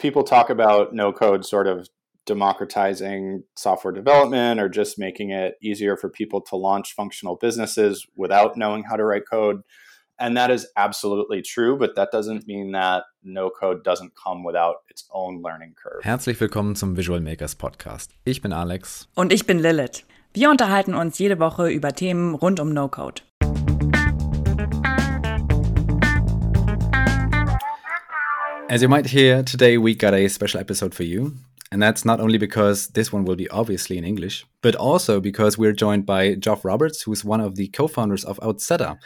[0.00, 1.88] people talk about no code sort of
[2.26, 8.56] democratizing software development or just making it easier for people to launch functional businesses without
[8.56, 9.62] knowing how to write code.
[10.18, 14.76] And that is absolutely true, but that doesn't mean that no code doesn't come without
[14.88, 16.02] its own learning curve.
[16.02, 18.10] Herzlich willkommen zum Visual Makers Podcast.
[18.24, 19.08] Ich bin Alex.
[19.14, 20.04] Und ich bin Lilith.
[20.34, 23.22] Wir unterhalten uns jede Woche über Themen rund um No Code.
[28.70, 31.34] As you might hear, today we got a special episode for you.
[31.72, 35.58] And that's not only because this one will be obviously in English, but also because
[35.58, 38.96] we're joined by Geoff Roberts, who's one of the co founders of Outseta,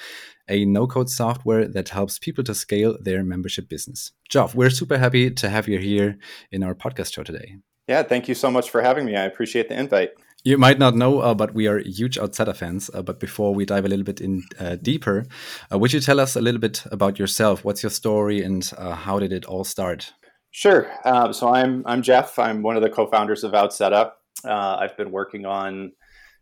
[0.51, 4.12] a no code software that helps people to scale their membership business.
[4.29, 6.19] Geoff, we're super happy to have you here
[6.52, 7.57] in our podcast show today.
[7.88, 9.16] Yeah, thank you so much for having me.
[9.16, 10.10] I appreciate the invite.
[10.47, 12.91] You might not know, uh, but we are huge Outseta fans.
[12.93, 15.25] Uh, but before we dive a little bit in uh, deeper,
[15.73, 17.65] uh, would you tell us a little bit about yourself?
[17.65, 20.12] What's your story and uh, how did it all start?
[20.51, 20.93] Sure.
[21.07, 22.38] Uh, so I'm I'm Geoff.
[22.38, 24.12] I'm one of the co-founders of Outseta.
[24.45, 25.93] Uh, I've been working on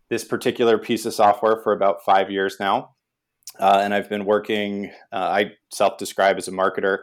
[0.09, 2.95] this particular piece of software for about five years now,
[3.57, 4.91] and I've been working.
[5.13, 6.99] I self-describe as a marketer,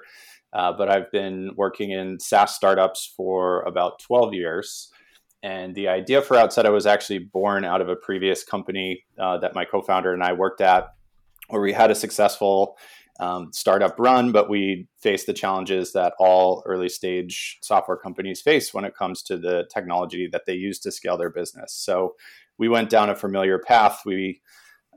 [0.53, 4.93] but I've been working in SaaS startups for about 12 years.
[5.43, 9.55] And the idea for Outseta was actually born out of a previous company uh, that
[9.55, 10.89] my co-founder and I worked at,
[11.49, 12.77] where we had a successful
[13.21, 18.73] um, startup run, but we faced the challenges that all early stage software companies face
[18.73, 21.75] when it comes to the technology that they use to scale their business.
[21.75, 22.15] So
[22.59, 24.03] we went down a familiar path.
[24.07, 24.41] We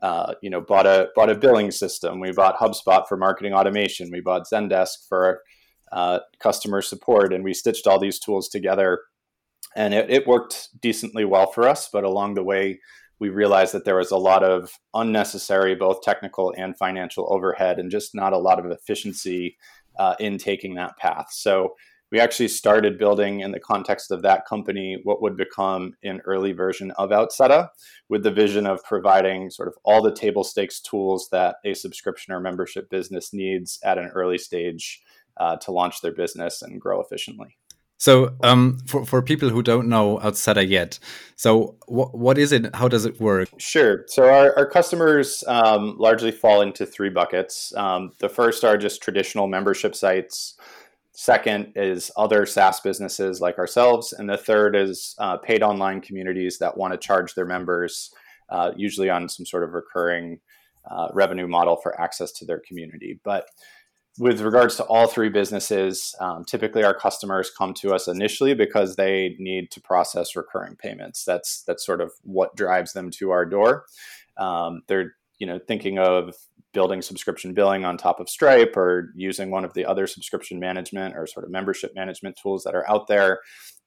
[0.02, 2.20] uh, you know bought a bought a billing system.
[2.20, 4.10] We bought HubSpot for marketing automation.
[4.10, 5.42] We bought Zendesk for
[5.92, 9.00] uh, customer support, and we stitched all these tools together.
[9.76, 12.80] And it, it worked decently well for us, but along the way,
[13.20, 17.90] we realized that there was a lot of unnecessary, both technical and financial overhead, and
[17.90, 19.56] just not a lot of efficiency
[19.98, 21.28] uh, in taking that path.
[21.30, 21.74] So
[22.10, 26.52] we actually started building in the context of that company what would become an early
[26.52, 27.70] version of Outseta
[28.08, 32.32] with the vision of providing sort of all the table stakes tools that a subscription
[32.32, 35.02] or membership business needs at an early stage
[35.38, 37.56] uh, to launch their business and grow efficiently.
[38.04, 40.98] So, um, for for people who don't know Outseta yet,
[41.36, 42.74] so what what is it?
[42.76, 43.48] How does it work?
[43.56, 44.04] Sure.
[44.08, 47.72] So our, our customers um, largely fall into three buckets.
[47.74, 50.58] Um, the first are just traditional membership sites.
[51.12, 56.58] Second is other SaaS businesses like ourselves, and the third is uh, paid online communities
[56.58, 58.10] that want to charge their members,
[58.50, 60.40] uh, usually on some sort of recurring
[60.90, 63.18] uh, revenue model for access to their community.
[63.24, 63.48] But
[64.18, 68.94] with regards to all three businesses, um, typically our customers come to us initially because
[68.94, 71.24] they need to process recurring payments.
[71.24, 73.86] That's that's sort of what drives them to our door.
[74.36, 76.34] Um, they're you know thinking of
[76.72, 81.16] building subscription billing on top of Stripe or using one of the other subscription management
[81.16, 83.40] or sort of membership management tools that are out there.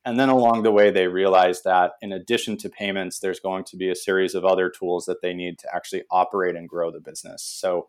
[0.06, 3.76] And then along the way, they realize that in addition to payments, there's going to
[3.76, 7.02] be a series of other tools that they need to actually operate and grow the
[7.02, 7.44] business.
[7.44, 7.88] So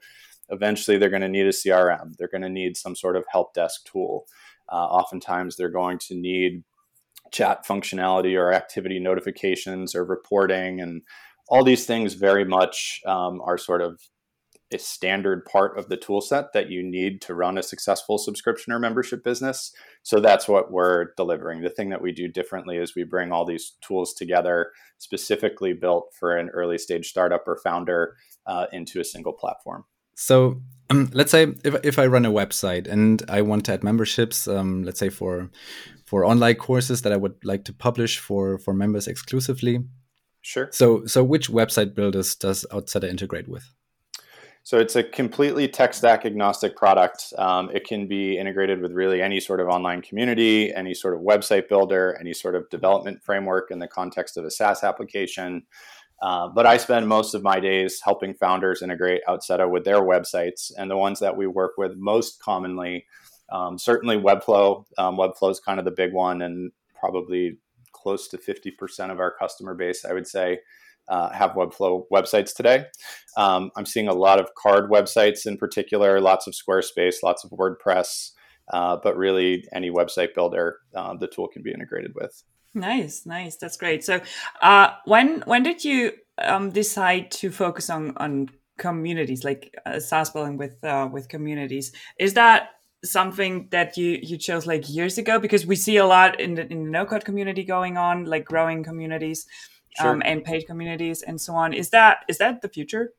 [0.51, 2.17] eventually they're going to need a CRM.
[2.17, 4.27] They're going to need some sort of help desk tool.
[4.71, 6.65] Uh, oftentimes they're going to need
[7.31, 10.81] chat functionality or activity notifications or reporting.
[10.81, 11.03] And
[11.49, 14.01] all these things very much um, are sort of
[14.71, 18.73] a standard part of the tool set that you need to run a successful subscription
[18.73, 19.73] or membership business.
[20.03, 21.63] So that's what we're delivering.
[21.63, 26.13] The thing that we do differently is we bring all these tools together, specifically built
[26.19, 28.17] for an early stage startup or founder,
[28.47, 29.85] uh, into a single platform.
[30.19, 33.85] So um, let's say if, if I run a website and I want to add
[33.85, 35.49] memberships, um, let's say for
[36.07, 39.79] for online courses that I would like to publish for for members exclusively.
[40.43, 40.69] Sure.
[40.73, 43.73] So so which website builders does Outseta integrate with?
[44.65, 47.33] So it's a completely tech stack agnostic product.
[47.39, 51.21] Um, it can be integrated with really any sort of online community, any sort of
[51.21, 55.63] website builder, any sort of development framework in the context of a SaaS application.
[56.21, 60.73] Uh, but I spend most of my days helping founders integrate Outseta with their websites,
[60.77, 63.07] and the ones that we work with most commonly,
[63.51, 64.85] um, certainly Webflow.
[64.99, 67.59] Um, Webflow is kind of the big one, and probably
[67.93, 70.61] close to 50% of our customer base, I would say,
[71.09, 72.87] uh, have Webflow websites today.
[73.37, 77.51] Um, I'm seeing a lot of Carrd websites in particular, lots of Squarespace, lots of
[77.51, 78.33] WordPress,
[78.73, 82.43] uh, but really any website builder uh, the tool can be integrated with.
[82.75, 83.57] Nice, nice.
[83.57, 84.05] That's great.
[84.05, 84.21] So,
[84.63, 90.31] uh, when when did you um, decide to focus on on communities, like uh, SaaS
[90.31, 91.93] building with uh, with communities?
[92.19, 92.71] Is that
[93.05, 95.39] something that you you chose like years ago?
[95.39, 98.45] Because we see a lot in the in the no code community going on, like
[98.45, 99.47] growing communities.
[99.99, 100.11] Sure.
[100.11, 101.73] Um, and paid communities and so on.
[101.73, 103.13] Is that is that the future?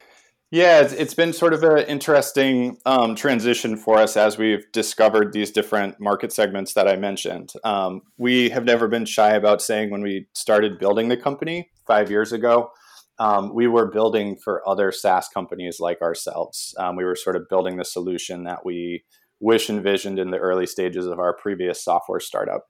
[0.52, 5.32] Yeah, it's, it's been sort of an interesting um, transition for us as we've discovered
[5.32, 7.54] these different market segments that I mentioned.
[7.64, 12.10] Um, we have never been shy about saying when we started building the company five
[12.10, 12.72] years ago,
[13.20, 16.74] um, we were building for other SaaS companies like ourselves.
[16.80, 19.04] Um, we were sort of building the solution that we
[19.40, 22.66] wish envisioned in the early stages of our previous software startup.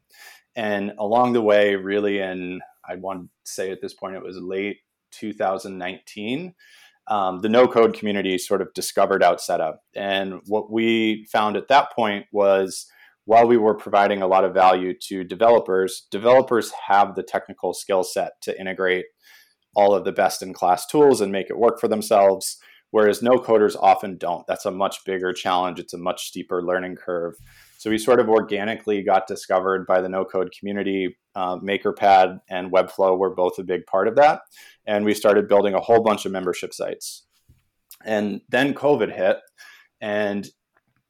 [0.53, 4.37] And along the way, really in, I want to say at this point, it was
[4.37, 4.79] late
[5.11, 6.53] 2019
[7.09, 9.77] um, the no code community sort of discovered Outseta.
[9.95, 12.85] And what we found at that point was
[13.25, 18.03] while we were providing a lot of value to developers, developers have the technical skill
[18.03, 19.05] set to integrate
[19.75, 22.57] all of the best in class tools and make it work for themselves,
[22.91, 24.45] whereas no coders often don't.
[24.47, 27.35] That's a much bigger challenge, it's a much steeper learning curve.
[27.79, 31.17] So we sort of organically got discovered by the no code community.
[31.33, 34.41] Uh, MakerPad and Webflow were both a big part of that.
[34.85, 37.25] And we started building a whole bunch of membership sites.
[38.03, 39.37] And then COVID hit,
[40.01, 40.49] and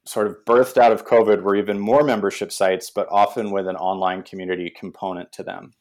[0.05, 3.75] sort of birthed out of COVID were even more membership sites, but often with an
[3.75, 5.71] online community component to them.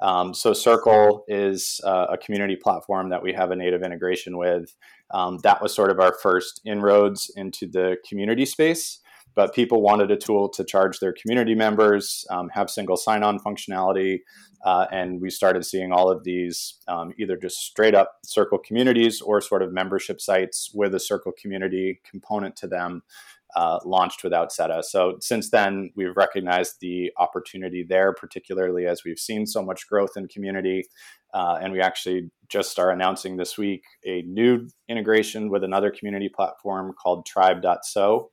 [0.00, 4.74] Um, so Circle is uh, a community platform that we have a native integration with.
[5.10, 9.00] Um, that was sort of our first inroads into the community space
[9.38, 13.38] but people wanted a tool to charge their community members, um, have single sign on
[13.38, 14.18] functionality.
[14.64, 19.20] Uh, and we started seeing all of these um, either just straight up Circle communities
[19.20, 23.02] or sort of membership sites with a Circle community component to them
[23.54, 24.82] uh, launched with Outseta.
[24.82, 30.16] So since then, we've recognized the opportunity there, particularly as we've seen so much growth
[30.16, 30.82] in community.
[31.32, 36.28] Uh, and we actually just are announcing this week a new integration with another community
[36.28, 38.30] platform called tribe.so.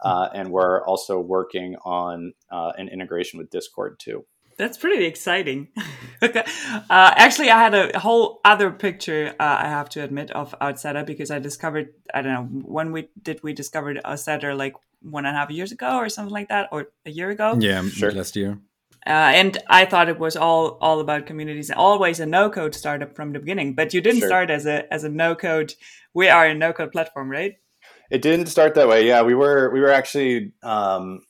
[0.00, 4.24] Uh, and we're also working on uh, an integration with Discord too.
[4.58, 5.68] That's pretty exciting.
[6.22, 6.42] uh,
[6.90, 9.34] actually, I had a whole other picture.
[9.38, 11.92] Uh, I have to admit of Outseta because I discovered.
[12.14, 15.72] I don't know when we did we discovered Outseta like one and a half years
[15.72, 17.56] ago or something like that, or a year ago.
[17.58, 18.12] Yeah, sure.
[18.12, 18.58] last year.
[19.06, 23.14] Uh, and I thought it was all all about communities, always a no code startup
[23.14, 23.74] from the beginning.
[23.74, 24.28] But you didn't sure.
[24.28, 25.74] start as a as a no code.
[26.14, 27.56] We are a no code platform, right?
[28.10, 29.06] It didn't start that way.
[29.06, 31.20] Yeah, we were we were actually um,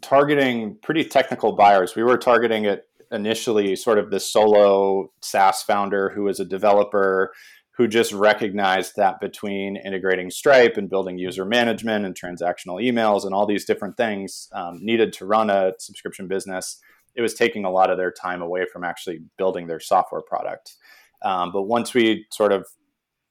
[0.00, 1.94] targeting pretty technical buyers.
[1.94, 7.32] We were targeting it initially sort of the solo SaaS founder who was a developer
[7.76, 13.34] who just recognized that between integrating Stripe and building user management and transactional emails and
[13.34, 16.78] all these different things um, needed to run a subscription business,
[17.14, 20.76] it was taking a lot of their time away from actually building their software product.
[21.24, 22.66] Um, but once we sort of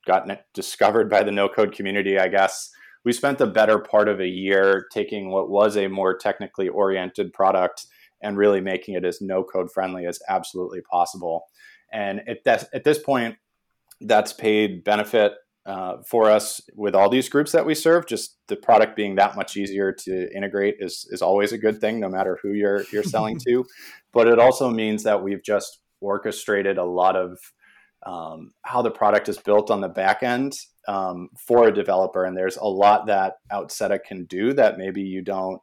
[0.08, 2.72] gotten discovered by the no code community, I guess,
[3.04, 7.34] we spent the better part of a year taking what was a more technically oriented
[7.34, 7.86] product
[8.22, 11.46] and really making it as no code friendly as absolutely possible.
[11.92, 13.38] And at, that, at this point,
[14.00, 15.34] that's paid benefit
[15.66, 18.08] uh, for us with all these groups that we serve.
[18.08, 22.00] Just the product being that much easier to integrate is is always a good thing,
[22.00, 23.66] no matter who you're you're selling to.
[24.12, 27.38] But it also means that we've just orchestrated a lot of
[28.04, 30.56] um, how the product is built on the back end
[30.88, 32.26] um, for a developer.
[32.26, 35.60] And there's a lot that Outseta can do that maybe you don't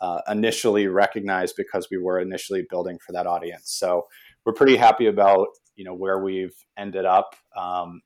[0.00, 3.72] uh, initially recognize because we were initially building for that audience.
[3.72, 4.06] So
[4.44, 7.34] we're pretty happy about you know where we've ended up.
[7.56, 8.02] Um,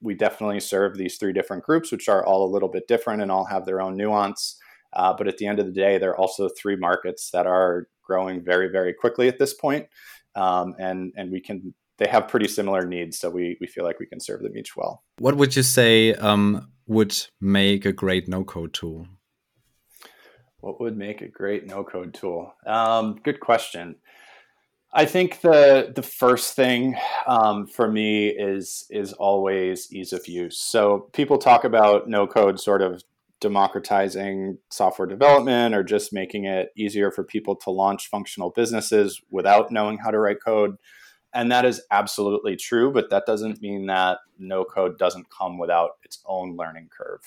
[0.00, 3.30] we definitely serve these three different groups, which are all a little bit different and
[3.30, 4.58] all have their own nuance.
[4.92, 7.88] Uh, but at the end of the day, there are also three markets that are
[8.02, 9.86] growing very, very quickly at this point.
[10.34, 14.00] Um, and and we can they have pretty similar needs, so we we feel like
[14.00, 15.04] we can serve them each well.
[15.18, 19.06] What would you say um, would make a great no code tool?
[20.58, 22.54] What would make a great no code tool?
[22.66, 23.96] Um, good question.
[24.92, 30.58] I think the the first thing um, for me is is always ease of use.
[30.58, 33.02] So people talk about no code sort of
[33.40, 39.70] democratizing software development or just making it easier for people to launch functional businesses without
[39.70, 40.76] knowing how to write code.
[41.34, 45.92] And that is absolutely true, but that doesn't mean that no code doesn't come without
[46.02, 47.20] its own learning curve.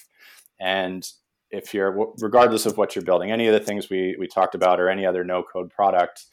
[0.59, 1.07] And
[1.49, 4.79] if you're, regardless of what you're building, any of the things we, we talked about
[4.79, 6.25] or any other no code product,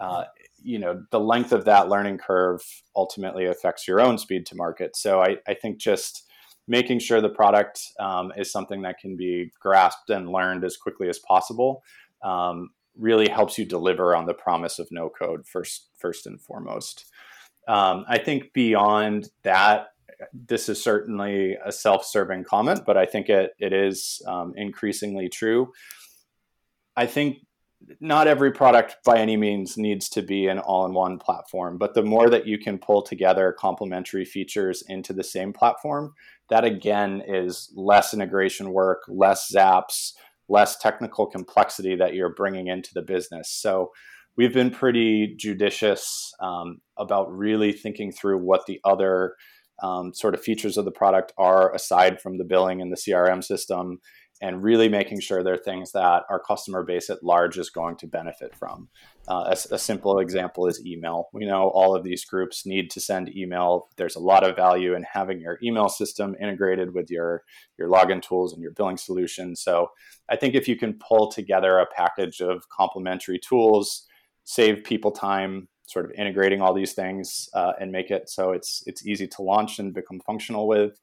[0.00, 0.24] uh,
[0.62, 2.62] you know, the length of that learning curve
[2.96, 4.96] ultimately affects your own speed to market.
[4.96, 6.26] So I, I think just
[6.66, 11.08] making sure the product um, is something that can be grasped and learned as quickly
[11.08, 11.82] as possible
[12.22, 17.06] um, really helps you deliver on the promise of no code first, first and foremost.
[17.68, 19.88] Um, I think beyond that,
[20.32, 25.72] this is certainly a self-serving comment, but I think it it is um, increasingly true.
[26.96, 27.38] I think
[28.00, 32.28] not every product by any means needs to be an all-in-one platform but the more
[32.28, 36.12] that you can pull together complementary features into the same platform
[36.50, 40.12] that again is less integration work less zaps
[40.48, 43.90] less technical complexity that you're bringing into the business so
[44.40, 49.34] we've been pretty judicious um, about really thinking through what the other
[49.82, 53.44] um, sort of features of the product are aside from the billing and the crm
[53.44, 53.98] system
[54.40, 58.06] and really making sure they're things that our customer base at large is going to
[58.06, 58.88] benefit from.
[59.28, 61.28] Uh, a, a, simple example is email.
[61.34, 63.88] We know all of these groups need to send email.
[63.98, 67.42] There's a lot of value in having your email system integrated with your
[67.78, 69.54] your login tools and your billing solution.
[69.56, 69.88] So
[70.30, 74.06] I think if you can pull together a package of complementary tools,
[74.44, 78.82] save people time, sort of integrating all these things, uh, and make it so it's
[78.86, 80.98] it's easy to launch and become functional with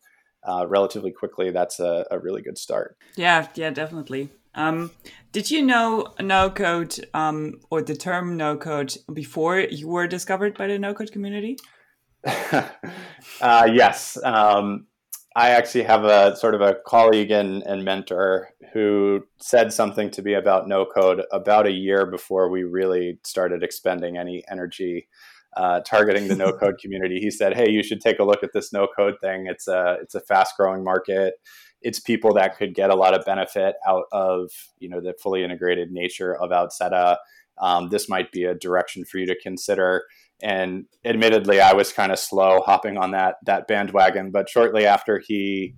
[0.47, 2.97] uh, relatively quickly, that's a, a, really good start.
[3.15, 4.29] Yeah, yeah, definitely.
[4.55, 4.91] Um,
[5.31, 10.57] did you know no code um, or the term no code before you were discovered
[10.57, 11.57] by the no code community?
[12.25, 14.17] uh, yes.
[14.23, 14.87] Um,
[15.37, 20.23] I actually have a sort of a colleague and, and mentor who said something to
[20.23, 25.07] me about no code about a year before we really started expending any energy
[25.55, 27.19] uh, targeting the no code community.
[27.19, 29.45] He said, "Hey, you should take a look at this no code thing.
[29.45, 31.35] It's a it's a fast growing market.
[31.83, 35.43] It's people that could get a lot of benefit out of you know the fully
[35.43, 37.17] integrated nature of Outseta.
[37.59, 40.05] Um, this might be a direction for you to consider."
[40.41, 44.31] And admittedly, I was kind of slow hopping on that that bandwagon.
[44.31, 45.75] But shortly after he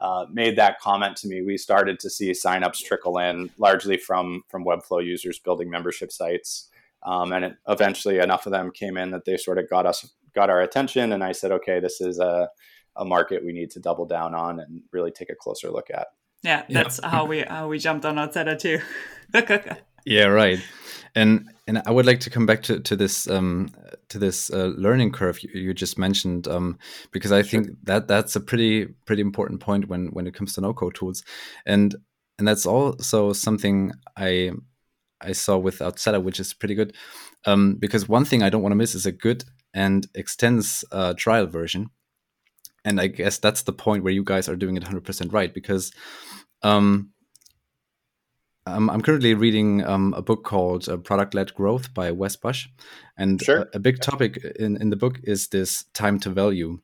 [0.00, 4.42] uh, made that comment to me, we started to see signups trickle in, largely from
[4.48, 6.68] from Webflow users building membership sites.
[7.04, 10.12] Um, and it, eventually, enough of them came in that they sort of got us
[10.34, 11.12] got our attention.
[11.12, 12.48] And I said, okay, this is a,
[12.96, 16.08] a market we need to double down on and really take a closer look at.
[16.42, 17.08] Yeah, that's yeah.
[17.08, 18.80] how we how we jumped on Outseta too.
[20.04, 20.58] yeah, right.
[21.14, 23.70] And and I would like to come back to to this um,
[24.08, 26.78] to this uh, learning curve you, you just mentioned um,
[27.10, 30.62] because I think that that's a pretty pretty important point when when it comes to
[30.62, 31.22] no code tools,
[31.66, 31.94] and
[32.38, 34.52] and that's also something I
[35.20, 36.94] I saw with Outseta, which is pretty good.
[37.44, 41.14] Um, because one thing I don't want to miss is a good and extends uh,
[41.14, 41.90] trial version.
[42.84, 45.52] And I guess that's the point where you guys are doing it 100% right.
[45.52, 45.92] Because
[46.62, 47.11] um,
[48.66, 52.68] um, I'm currently reading um, a book called uh, Product Led Growth by Wes Bush.
[53.16, 53.68] And sure.
[53.72, 56.80] a, a, big topic in, in the book is this time to value.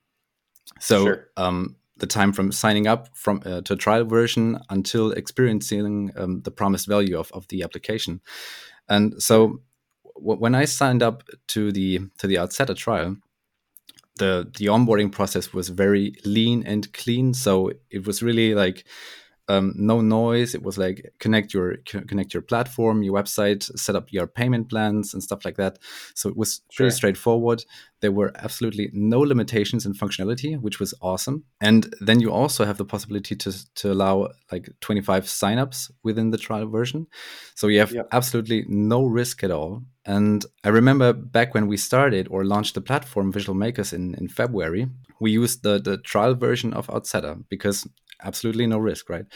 [0.80, 1.28] So, sure.
[1.36, 6.42] um, the time from signing up from uh, to a trial version until experiencing um,
[6.42, 8.20] the promised value of, of the application.
[8.88, 9.60] And so
[10.14, 13.16] when I signed up to the to the Outseta trial,
[14.16, 17.34] the the onboarding process was very lean and clean.
[17.34, 18.84] So it was really like
[19.48, 20.54] um, no noise.
[20.54, 25.14] It was like connect your connect your platform, your website, set up your payment plans
[25.14, 25.78] and stuff like that.
[26.14, 27.64] So it was pretty straightforward.
[28.00, 31.44] There were absolutely no limitations in functionality, which was awesome.
[31.60, 36.38] And then you also have the possibility to to allow like 25 signups within the
[36.38, 37.06] trial version.
[37.54, 38.08] So you have yep.
[38.12, 39.82] absolutely no risk at all.
[40.04, 44.28] And I remember back when we started or launched the platform Visual Makers in, in
[44.28, 44.88] February,
[45.20, 47.86] we used the, the trial version of Outseta because
[48.22, 49.26] absolutely no risk, right?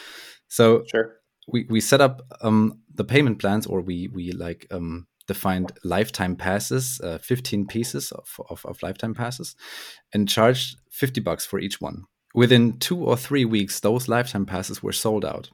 [0.49, 1.17] So sure.
[1.49, 6.37] we, we set up um, the payment plans or we we like um, defined lifetime
[6.37, 9.55] passes, uh, 15 pieces of, of, of lifetime passes,
[10.13, 12.05] and charged 50 bucks for each one.
[12.35, 15.51] Within two or three weeks, those lifetime passes were sold out.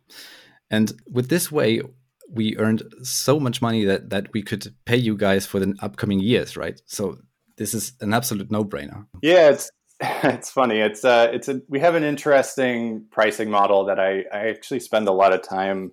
[0.70, 1.82] And with this way,
[2.30, 6.20] we earned so much money that, that we could pay you guys for the upcoming
[6.20, 6.80] years, right?
[6.86, 7.18] So
[7.56, 9.06] this is an absolute no-brainer.
[9.22, 9.70] Yeah, it's
[10.00, 10.78] it's funny.
[10.78, 15.08] It's uh, it's a we have an interesting pricing model that I, I actually spend
[15.08, 15.92] a lot of time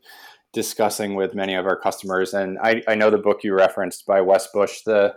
[0.54, 2.34] discussing with many of our customers.
[2.34, 4.82] And I, I know the book you referenced by Wes Bush.
[4.86, 5.16] The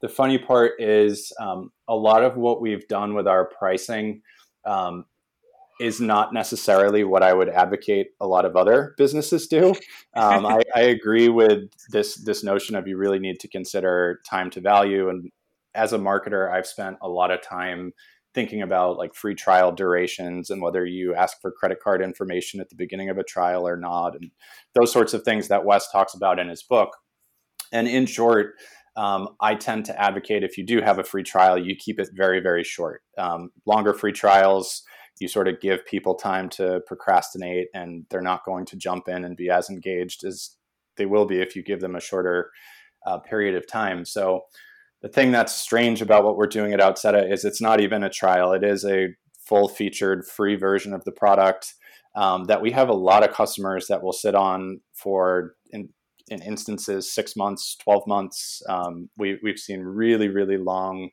[0.00, 4.22] the funny part is um, a lot of what we've done with our pricing
[4.64, 5.04] um,
[5.78, 9.74] is not necessarily what I would advocate a lot of other businesses do.
[10.14, 14.50] Um, I, I, agree with this this notion of you really need to consider time
[14.50, 15.08] to value.
[15.08, 15.30] And
[15.74, 17.92] as a marketer, I've spent a lot of time
[18.34, 22.68] thinking about like free trial durations and whether you ask for credit card information at
[22.68, 24.30] the beginning of a trial or not, and
[24.74, 26.96] those sorts of things that Wes talks about in his book.
[27.72, 28.54] And in short,
[28.96, 32.08] um, I tend to advocate if you do have a free trial, you keep it
[32.12, 33.02] very, very short.
[33.16, 34.82] Um, longer free trials,
[35.20, 39.24] you sort of give people time to procrastinate and they're not going to jump in
[39.24, 40.56] and be as engaged as
[40.96, 42.50] they will be if you give them a shorter
[43.06, 44.04] uh, period of time.
[44.04, 44.42] So,
[45.02, 48.10] the thing that's strange about what we're doing at Outseta is it's not even a
[48.10, 48.52] trial.
[48.52, 51.74] It is a full featured free version of the product
[52.16, 55.88] um, that we have a lot of customers that will sit on for in,
[56.28, 58.62] in instances six months, 12 months.
[58.68, 61.10] Um, we, we've seen really, really long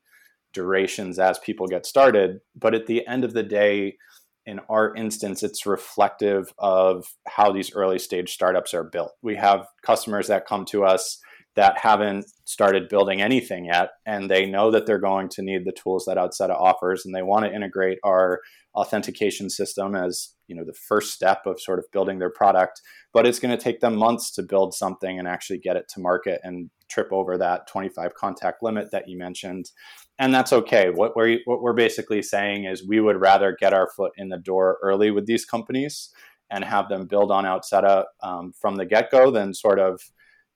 [0.54, 2.40] durations as people get started.
[2.56, 3.98] But at the end of the day,
[4.46, 9.12] in our instance, it's reflective of how these early stage startups are built.
[9.22, 11.20] We have customers that come to us
[11.58, 15.74] that haven't started building anything yet, and they know that they're going to need the
[15.74, 18.40] tools that Outseta offers, and they want to integrate our
[18.74, 22.82] authentication system as you know the first step of sort of building their product.
[23.12, 26.00] But it's going to take them months to build something and actually get it to
[26.00, 29.72] market and trip over that 25 contact limit that you mentioned
[30.20, 30.90] and that's okay.
[30.90, 34.38] What we're what we're basically saying is we would rather get our foot in the
[34.38, 36.10] door early with these companies
[36.50, 40.02] and have them build on Outseta um, from the get go than sort of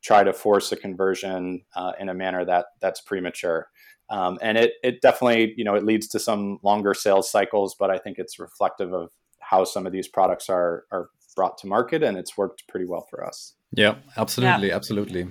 [0.01, 3.67] try to force a conversion uh, in a manner that that's premature.
[4.09, 7.89] Um, and it it definitely you know it leads to some longer sales cycles, but
[7.89, 12.03] I think it's reflective of how some of these products are are brought to market,
[12.03, 13.53] and it's worked pretty well for us.
[13.73, 14.75] Yeah, absolutely, yeah.
[14.75, 15.27] absolutely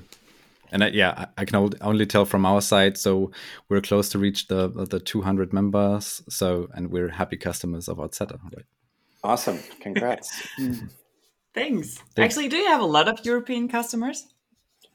[0.72, 2.96] and I, yeah, I can only tell from our side.
[2.96, 3.30] So
[3.68, 6.22] we're close to reach the the 200 members.
[6.28, 8.38] So and we're happy customers of Outseta.
[8.54, 8.66] Right?
[9.22, 9.58] Awesome!
[9.80, 10.30] Congrats.
[11.52, 11.96] Thanks.
[11.96, 11.98] Thanks.
[12.16, 14.26] Actually, do you have a lot of European customers?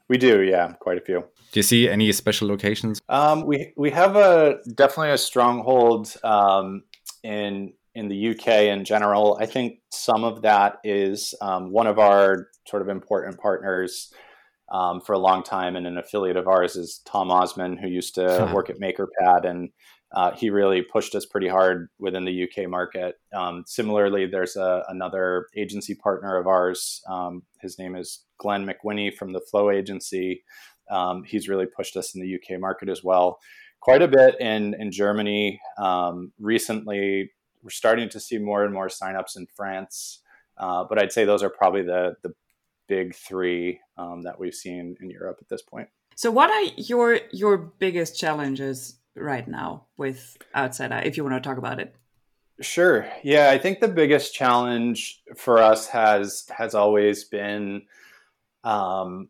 [0.08, 1.24] We do, yeah, quite a few.
[1.52, 3.02] Do you see any special locations?
[3.10, 6.84] Um, we we have a definitely a stronghold um,
[7.24, 9.38] in in the UK in general.
[9.40, 14.14] I think some of that is um, one of our sort of important partners
[14.72, 18.16] um, for a long time, and an affiliate of ours is Tom Osman, who used
[18.16, 19.70] to work at MakerPad, and
[20.16, 23.16] uh, he really pushed us pretty hard within the UK market.
[23.36, 27.02] Um, similarly, there's a, another agency partner of ours.
[27.10, 30.44] Um, his name is Glenn McWhinney from the Flow Agency.
[30.90, 33.40] Um, he's really pushed us in the UK market as well.
[33.82, 35.60] Quite a bit in in Germany.
[35.78, 37.32] Um, recently,
[37.62, 40.22] we're starting to see more and more signups in France.
[40.58, 42.34] Uh, but I'd say those are probably the the
[42.88, 45.90] big three um, that we've seen in Europe at this point.
[46.16, 51.48] So, what are your your biggest challenges right now with Outseta, if you want to
[51.48, 51.96] talk about it?
[52.62, 53.08] Sure.
[53.24, 57.84] Yeah, I think the biggest challenge for us has has always been
[58.64, 59.28] um,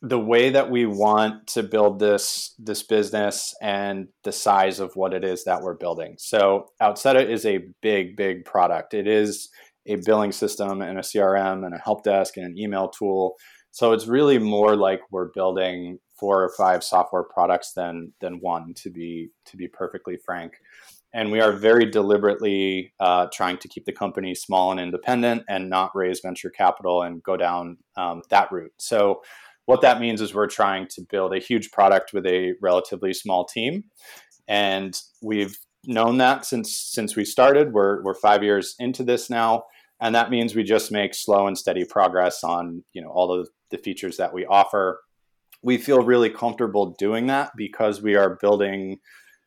[0.00, 5.12] the way that we want to build this this business and the size of what
[5.12, 6.14] it is that we're building.
[6.18, 8.94] So, Outseta is a big, big product.
[8.94, 9.48] It is
[9.86, 13.36] a billing system and a CRM and a help desk and an email tool.
[13.72, 18.72] So it's really more like we're building four or five software products than than one
[18.74, 20.52] to be to be perfectly frank.
[21.12, 25.68] And we are very deliberately uh, trying to keep the company small and independent and
[25.68, 28.72] not raise venture capital and go down um, that route.
[28.78, 29.22] So
[29.66, 33.44] what that means is we're trying to build a huge product with a relatively small
[33.44, 33.84] team.
[34.46, 37.72] And we've known that since since we started.
[37.72, 39.64] We're we're five years into this now,
[40.00, 43.48] and that means we just make slow and steady progress on you know all of
[43.70, 45.00] the features that we offer.
[45.62, 48.98] We feel really comfortable doing that because we are building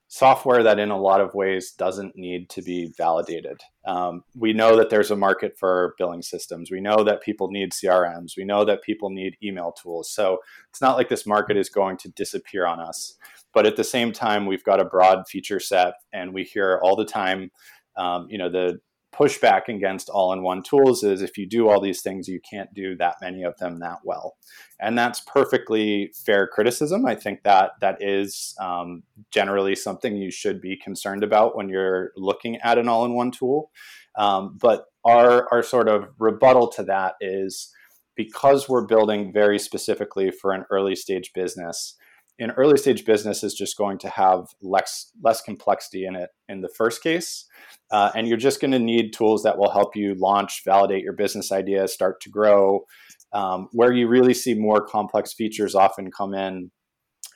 [0.08, 3.60] software that in a lot of ways doesn't need to be validated.
[3.86, 6.72] Um, we know that there's a market for billing systems.
[6.72, 8.38] We know that people need CRMs.
[8.38, 10.12] We know that people need email tools.
[10.12, 13.16] So it's not like this market is going to disappear on us.
[13.54, 16.96] But at the same time, we've got a broad feature set, and we hear all
[16.96, 17.52] the time,
[17.98, 18.80] um, you know, the
[19.18, 23.16] pushback against all-in-one tools is if you do all these things, you can't do that
[23.22, 24.36] many of them that well,
[24.80, 27.06] and that's perfectly fair criticism.
[27.06, 32.12] I think that that is um, generally something you should be concerned about when you're
[32.18, 33.72] looking at an all-in-one tool.
[34.18, 37.72] Um, but our our sort of rebuttal to that is
[38.16, 41.96] because we're building very specifically for an early stage business
[42.40, 46.62] an early stage business is just going to have less less complexity in it in
[46.62, 47.46] the first case.
[47.92, 51.14] Uh, and you're just going to need tools that will help you launch validate your
[51.14, 52.86] business idea start to grow.
[53.32, 56.72] Um, where you really see more complex features often come in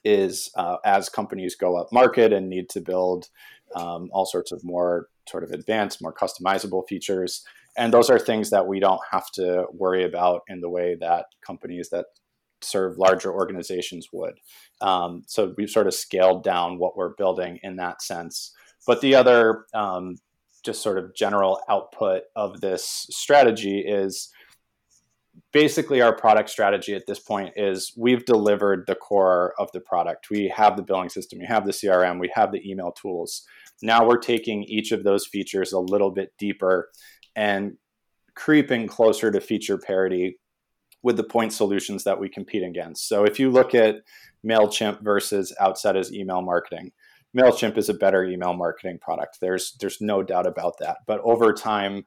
[0.05, 3.27] is uh, as companies go up market and need to build
[3.75, 7.43] um, all sorts of more sort of advanced more customizable features.
[7.77, 11.25] And those are things that we don't have to worry about in the way that
[11.45, 12.05] companies that
[12.61, 14.35] serve larger organizations would.
[14.81, 18.53] Um, so we've sort of scaled down what we're building in that sense.
[18.87, 20.15] But the other um,
[20.63, 24.29] just sort of general output of this strategy is
[25.51, 30.29] basically our product strategy at this point is we've delivered the core of the product.
[30.29, 33.43] We have the billing system, we have the CRM, we have the email tools.
[33.81, 36.89] Now we're taking each of those features a little bit deeper
[37.35, 37.77] and
[38.35, 40.37] creeping closer to feature parity
[41.01, 43.07] with the point solutions that we compete against.
[43.07, 44.01] So if you look at
[44.45, 46.91] MailChimp versus Outseta's email marketing,
[47.35, 49.37] MailChimp is a better email marketing product.
[49.39, 50.97] There's there's no doubt about that.
[51.05, 52.05] But over time,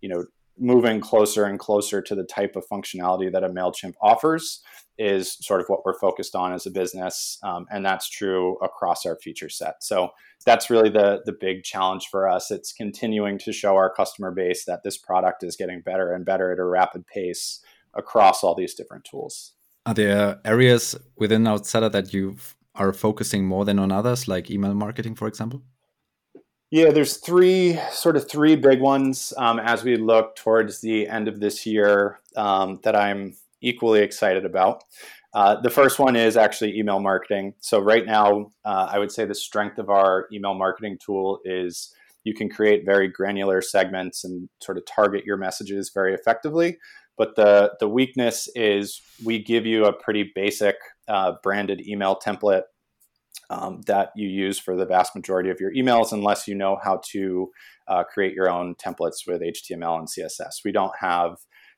[0.00, 0.24] you know,
[0.58, 4.62] moving closer and closer to the type of functionality that a MailChimp offers
[4.98, 9.06] is sort of what we're focused on as a business, um, and that's true across
[9.06, 9.82] our feature set.
[9.82, 10.10] So
[10.44, 12.50] that's really the the big challenge for us.
[12.50, 16.52] It's continuing to show our customer base that this product is getting better and better
[16.52, 17.60] at a rapid pace
[17.94, 19.52] across all these different tools.
[19.84, 22.36] Are there areas within Outseta that you
[22.74, 25.62] are focusing more than on others, like email marketing, for example?
[26.70, 31.28] Yeah, there's three sort of three big ones um, as we look towards the end
[31.28, 34.82] of this year um, that I'm equally excited about.
[35.34, 37.54] Uh, the first one is actually email marketing.
[37.60, 41.94] So right now, uh, I would say the strength of our email marketing tool is
[42.24, 46.78] you can create very granular segments and sort of target your messages very effectively.
[47.18, 50.76] But the the weakness is we give you a pretty basic
[51.08, 52.62] uh, branded email template
[53.50, 57.00] um, that you use for the vast majority of your emails, unless you know how
[57.10, 57.50] to
[57.88, 60.64] uh, create your own templates with HTML and CSS.
[60.64, 61.36] We don't have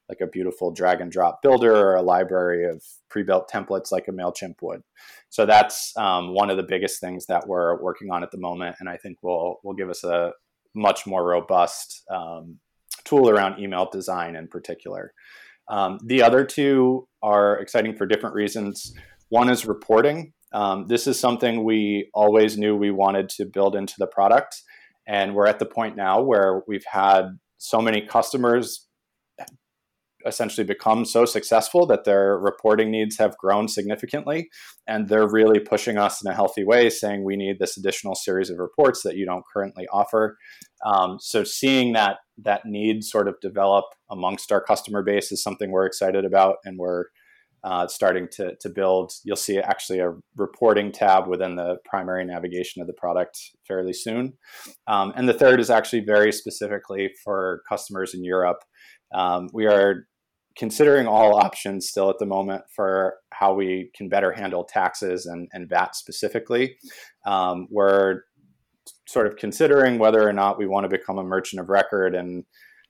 [0.09, 4.13] like a beautiful drag and drop builder or a library of pre-built templates like a
[4.13, 4.83] Mailchimp would.
[5.31, 8.77] So that's um, one of the biggest things that we're working on at the moment,
[8.81, 10.33] and I think will will give us a
[10.75, 12.59] much more robust um,
[13.05, 15.13] tool around email design in particular.
[15.69, 18.95] Um, the other two are exciting for different reasons.
[19.29, 20.33] One is reporting.
[20.53, 24.63] Um, this is something we always knew we wanted to build into the product.
[25.07, 28.84] And we're at the point now where we've had so many customers
[30.27, 34.49] essentially become so successful that their reporting needs have grown significantly.
[34.87, 38.51] And they're really pushing us in a healthy way, saying we need this additional series
[38.51, 40.37] of reports that you don't currently offer.
[40.85, 45.71] Um, so seeing that that need sort of develop amongst our customer base is something
[45.71, 47.05] we're excited about and we're
[47.65, 49.11] uh, starting to, to build.
[49.25, 54.35] You'll see actually a reporting tab within the primary navigation of the product fairly soon.
[54.87, 58.59] Um, and the third is actually very specifically for customers in Europe.
[59.15, 60.07] Um, we are
[60.57, 65.49] considering all options still at the moment for how we can better handle taxes and,
[65.53, 66.77] and VAT specifically.
[67.27, 68.21] Um, we're
[69.07, 72.45] sort of considering whether or not we want to become a merchant of record and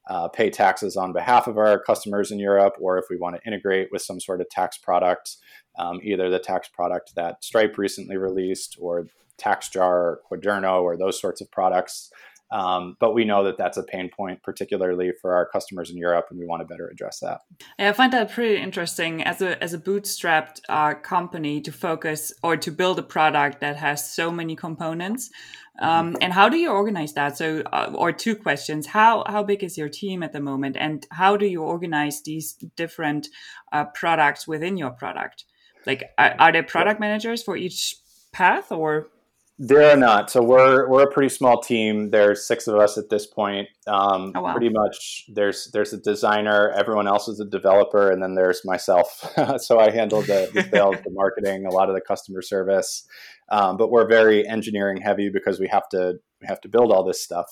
[0.09, 3.47] uh, pay taxes on behalf of our customers in Europe, or if we want to
[3.47, 5.37] integrate with some sort of tax product,
[5.79, 9.07] um, either the tax product that Stripe recently released, or
[9.41, 12.11] TaxJar, Quaderno, or those sorts of products.
[12.55, 16.27] Um, but we know that that's a pain point, particularly for our customers in Europe,
[16.31, 17.41] and we want to better address that.
[17.81, 22.33] Yeah, I find that pretty interesting as a as a bootstrapped uh, company to focus
[22.45, 25.31] or to build a product that has so many components.
[25.81, 27.37] Um, and how do you organize that?
[27.37, 31.05] So, uh, or two questions: how how big is your team at the moment, and
[31.11, 33.27] how do you organize these different
[33.73, 35.45] uh, products within your product?
[35.87, 37.97] Like, are, are there product managers for each
[38.33, 39.09] path, or
[39.59, 40.31] there are not.
[40.31, 42.11] So we're we're a pretty small team.
[42.11, 43.69] There's six of us at this point.
[43.87, 44.53] Um, oh, wow.
[44.53, 46.71] Pretty much, there's there's a designer.
[46.71, 49.33] Everyone else is a developer, and then there's myself.
[49.59, 53.07] so I handle the, the sales, the marketing, a lot of the customer service.
[53.49, 57.05] Um, but we're very engineering heavy because we have to we have to build all
[57.05, 57.47] this stuff.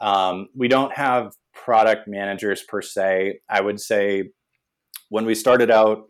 [0.00, 3.40] Um, we don't have product managers per se.
[3.48, 4.30] I would say
[5.08, 6.08] when we started out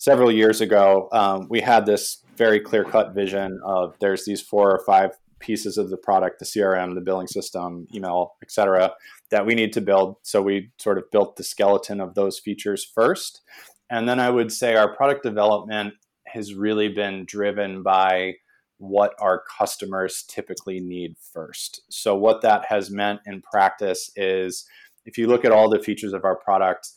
[0.00, 4.74] several years ago, um, we had this very clear cut vision of there's these four
[4.74, 5.10] or five
[5.40, 8.92] pieces of the product the crm the billing system email etc
[9.30, 10.16] that we need to build.
[10.22, 13.40] So we sort of built the skeleton of those features first.
[13.88, 15.94] And then i would say our product development
[16.26, 18.34] has really been driven by
[18.76, 21.82] what our customers typically need first.
[21.90, 24.66] So what that has meant in practice is
[25.04, 26.90] if you look at all the features of our product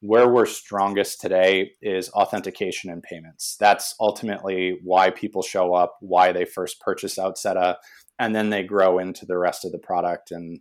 [0.00, 3.56] where we're strongest today is authentication and payments.
[3.60, 7.76] That's ultimately why people show up, why they first purchase Outseta,
[8.18, 10.60] and then they grow into the rest of the product and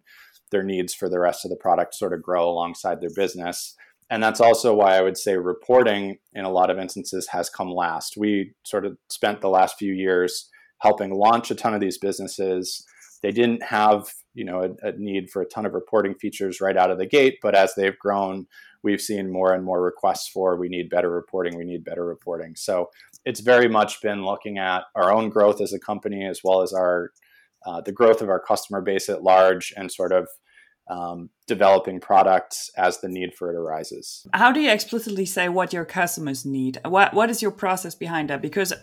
[0.51, 3.75] their needs for the rest of the product sort of grow alongside their business.
[4.09, 7.69] And that's also why I would say reporting in a lot of instances has come
[7.69, 8.15] last.
[8.17, 10.49] We sort of spent the last few years
[10.79, 12.83] helping launch a ton of these businesses.
[13.21, 16.77] They didn't have, you know, a, a need for a ton of reporting features right
[16.77, 18.47] out of the gate, but as they've grown,
[18.83, 22.55] we've seen more and more requests for we need better reporting, we need better reporting.
[22.55, 22.89] So
[23.25, 26.73] it's very much been looking at our own growth as a company as well as
[26.73, 27.11] our
[27.65, 30.29] uh, the growth of our customer base at large and sort of
[30.89, 34.25] um, developing products as the need for it arises.
[34.33, 36.79] How do you explicitly say what your customers need?
[36.85, 38.41] What what is your process behind that?
[38.41, 38.73] Because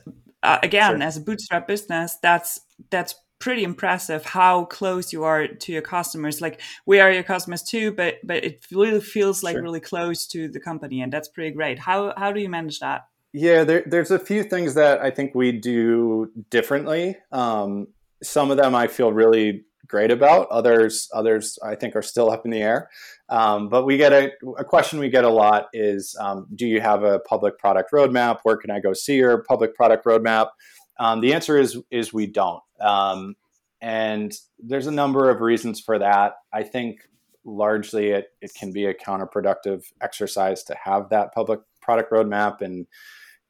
[0.43, 1.03] uh, again, sure.
[1.03, 6.41] as a bootstrap business, that's that's pretty impressive how close you are to your customers
[6.41, 9.63] like we are your customers too but but it really feels like sure.
[9.63, 13.07] really close to the company and that's pretty great how how do you manage that
[13.33, 17.87] yeah there, there's a few things that i think we do differently um,
[18.23, 20.49] some of them i feel really great about.
[20.51, 22.91] Others, others, I think, are still up in the air.
[23.29, 26.81] Um, but we get a, a, question we get a lot is, um, do you
[26.81, 28.39] have a public product roadmap?
[28.45, 30.49] Where can I go see your public product roadmap?
[30.99, 33.35] Um, the answer is is we don't, um,
[33.81, 36.35] and there's a number of reasons for that.
[36.53, 37.01] I think
[37.45, 42.87] largely it it can be a counterproductive exercise to have that public product roadmap and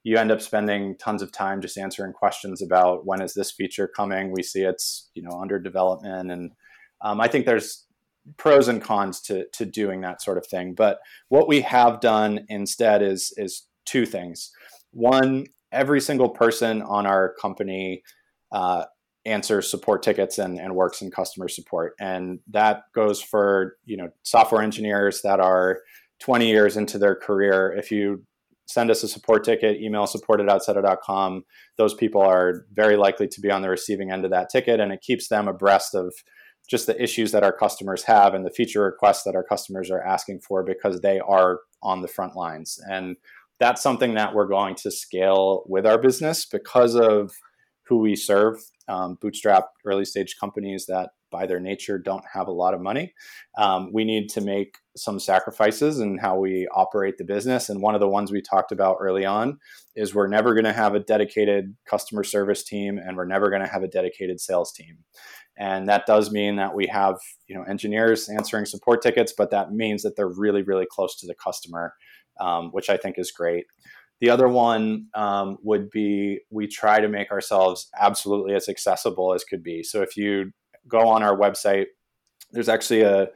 [0.06, 3.88] you end up spending tons of time just answering questions about when is this feature
[3.88, 4.30] coming.
[4.30, 6.52] We see it's you know under development, and
[7.00, 7.86] um, I think there's
[8.36, 10.74] pros and cons to to doing that sort of thing.
[10.74, 14.52] But what we have done instead is is two things.
[14.92, 18.02] One, every single person on our company
[18.52, 18.84] uh,
[19.24, 24.08] answers support tickets and, and works in customer support, and that goes for you know
[24.22, 25.80] software engineers that are
[26.20, 27.74] 20 years into their career.
[27.76, 28.24] If you
[28.66, 31.44] send us a support ticket, email support at outseta.com.
[31.78, 34.92] Those people are very likely to be on the receiving end of that ticket, and
[34.92, 36.12] it keeps them abreast of
[36.68, 40.02] just the issues that our customers have and the feature requests that our customers are
[40.02, 42.80] asking for because they are on the front lines.
[42.90, 43.16] And
[43.58, 47.32] that's something that we're going to scale with our business because of
[47.88, 48.58] who we serve.
[48.88, 53.12] Um, bootstrap early stage companies that by their nature don't have a lot of money.
[53.58, 57.68] Um, we need to make some sacrifices in how we operate the business.
[57.68, 59.58] And one of the ones we talked about early on
[59.96, 63.62] is we're never going to have a dedicated customer service team and we're never going
[63.62, 64.98] to have a dedicated sales team.
[65.58, 67.16] And that does mean that we have,
[67.48, 71.26] you know, engineers answering support tickets, but that means that they're really, really close to
[71.26, 71.94] the customer,
[72.40, 73.66] um, which I think is great.
[74.20, 79.44] The other one um, would be we try to make ourselves absolutely as accessible as
[79.44, 79.82] could be.
[79.82, 80.52] So if you
[80.88, 81.86] go on our website,
[82.52, 83.28] there's actually a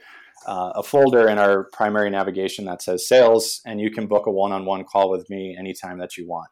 [0.46, 4.30] uh, a folder in our primary navigation that says sales, and you can book a
[4.30, 6.48] one-on-one call with me anytime that you want.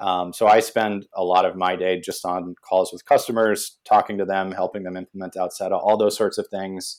[0.00, 4.18] Um, so I spend a lot of my day just on calls with customers, talking
[4.18, 6.98] to them, helping them implement Outseta, all those sorts of things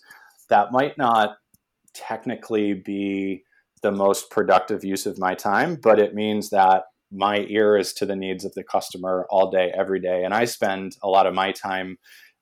[0.49, 1.37] that might not
[1.93, 3.43] technically be
[3.81, 8.05] the most productive use of my time, but it means that my ear is to
[8.05, 11.33] the needs of the customer all day, every day, and I spend a lot of
[11.33, 11.97] my time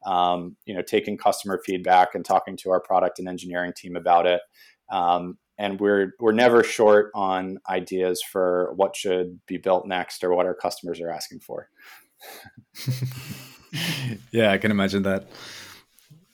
[0.06, 4.26] um, you know, taking customer feedback and talking to our product and engineering team about
[4.26, 4.42] it.
[4.92, 10.34] Um, and we're we're never short on ideas for what should be built next or
[10.34, 11.70] what our customers are asking for.
[14.32, 15.28] yeah, I can imagine that.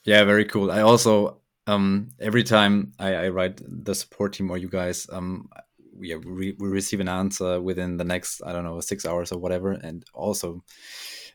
[0.04, 0.70] Yeah, very cool.
[0.70, 5.49] I also um, every time I, I, write the support team or you guys, um,
[5.97, 9.71] we, we receive an answer within the next I don't know six hours or whatever,
[9.71, 10.63] and also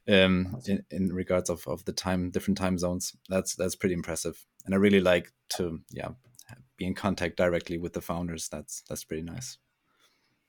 [0.08, 3.14] um, in, in regards of, of the time different time zones.
[3.28, 6.10] That's that's pretty impressive, and I really like to yeah
[6.76, 8.48] be in contact directly with the founders.
[8.48, 9.58] That's that's pretty nice.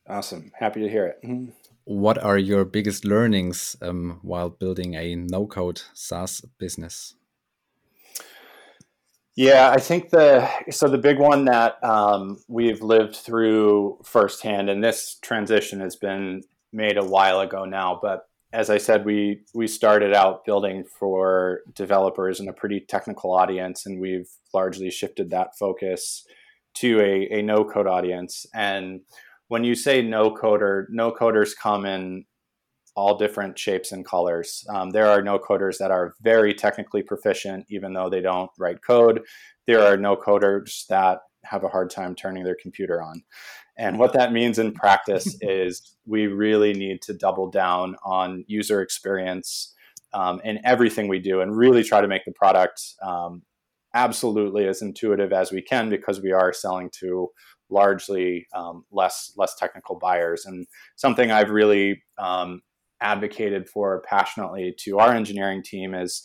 [0.08, 1.20] Awesome, happy to hear it.
[1.24, 1.52] Mm-hmm.
[1.86, 7.16] What are your biggest learnings um, while building a no-code SaaS business?
[9.36, 14.84] Yeah, I think the so the big one that um, we've lived through firsthand, and
[14.84, 19.68] this transition has been made a while ago now, but as I said, we we
[19.68, 25.58] started out building for developers and a pretty technical audience, and we've largely shifted that
[25.58, 26.26] focus
[26.76, 28.46] to a, a no code audience.
[28.54, 29.02] And
[29.48, 32.26] when you say no coder, no coders come in
[33.00, 34.66] all different shapes and colors.
[34.68, 38.84] Um, there are no coders that are very technically proficient, even though they don't write
[38.86, 39.22] code.
[39.68, 43.24] There are no coders that have a hard time turning their computer on.
[43.78, 48.82] And what that means in practice is we really need to double down on user
[48.82, 49.74] experience
[50.14, 53.44] um, in everything we do and really try to make the product um,
[53.94, 57.30] absolutely as intuitive as we can because we are selling to
[57.70, 62.62] largely um, less less technical buyers and something I've really um,
[63.02, 66.24] advocated for passionately to our engineering team is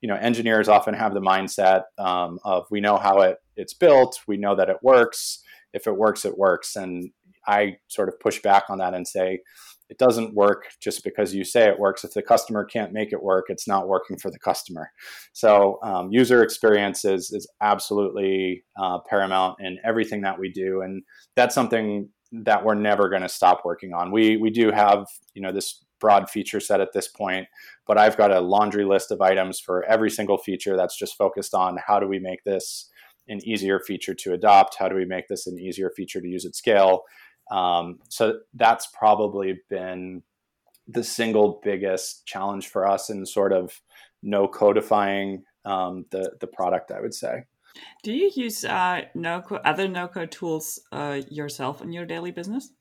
[0.00, 4.20] you know engineers often have the mindset um, of we know how it it's built
[4.26, 5.42] we know that it works
[5.76, 6.74] if it works, it works.
[6.74, 7.10] And
[7.46, 9.40] I sort of push back on that and say,
[9.88, 12.02] it doesn't work just because you say it works.
[12.02, 14.90] If the customer can't make it work, it's not working for the customer.
[15.32, 20.80] So, um, user experience is, is absolutely uh, paramount in everything that we do.
[20.80, 21.04] And
[21.36, 24.10] that's something that we're never going to stop working on.
[24.10, 27.46] We, we do have, you know, this broad feature set at this point,
[27.86, 31.54] but I've got a laundry list of items for every single feature that's just focused
[31.54, 32.90] on how do we make this
[33.28, 34.76] an easier feature to adopt?
[34.78, 37.02] How do we make this an easier feature to use at scale?
[37.50, 40.22] Um, so that's probably been
[40.88, 43.80] the single biggest challenge for us in sort of
[44.22, 46.90] no codifying um, the the product.
[46.90, 47.44] I would say.
[48.02, 52.72] Do you use uh, no other no code tools uh, yourself in your daily business?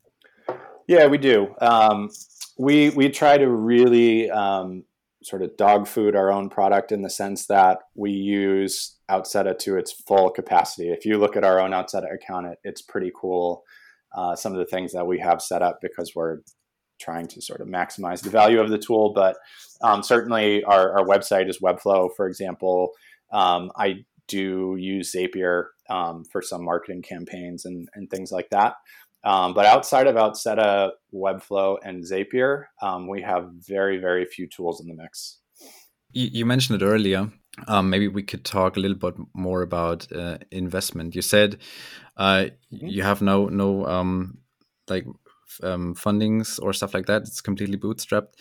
[0.88, 1.54] Yeah, we do.
[1.60, 2.10] Um,
[2.58, 4.84] we we try to really um,
[5.24, 9.78] sort of dog food our own product in the sense that we use Outseta to
[9.78, 10.90] its full capacity.
[10.90, 13.64] If you look at our own Outseta account, it, it's pretty cool.
[14.16, 16.38] Uh, some of the things that we have set up because we're
[17.00, 19.12] trying to sort of maximize the value of the tool.
[19.14, 19.36] But
[19.82, 22.92] um, certainly, our, our website is Webflow, for example.
[23.34, 28.76] Um, I do use Zapier um, for some marketing campaigns and, and things like that.
[29.26, 34.80] Um, but outside of Outseta, Webflow, and Zapier, um, we have very, very few tools
[34.80, 35.40] in the mix.
[36.12, 37.32] You, you mentioned it earlier.
[37.68, 41.16] Um, maybe we could talk a little bit more about uh, investment.
[41.16, 41.58] You said
[42.18, 42.88] uh, mm-hmm.
[42.88, 44.40] you have no no um,
[44.90, 45.06] like
[45.64, 47.24] um, fundings or stuff like that.
[47.24, 48.34] It's completely bootstrapped.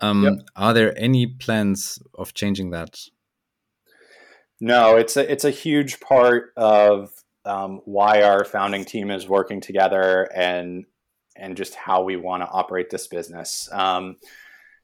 [0.00, 0.34] Um, yep.
[0.56, 2.98] Are there any plans of changing that?
[4.60, 7.10] No, it's a it's a huge part of
[7.48, 10.84] um, why our founding team is working together and
[11.36, 13.68] and just how we want to operate this business.
[13.72, 14.16] Um,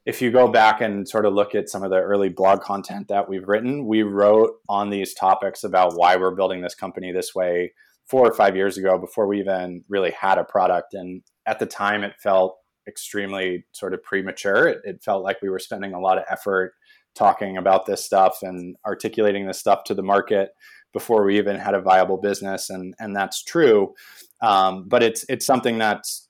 [0.07, 3.09] if you go back and sort of look at some of the early blog content
[3.09, 7.35] that we've written, we wrote on these topics about why we're building this company this
[7.35, 7.73] way
[8.07, 10.95] four or five years ago before we even really had a product.
[10.95, 14.69] And at the time, it felt extremely sort of premature.
[14.69, 16.75] It, it felt like we were spending a lot of effort
[17.15, 20.51] talking about this stuff and articulating this stuff to the market
[20.95, 23.93] before we even had a viable business, and and that's true.
[24.41, 26.29] Um, but it's it's something that's